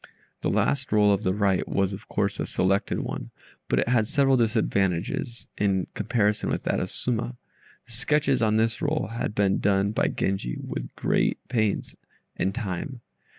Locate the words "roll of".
0.91-1.21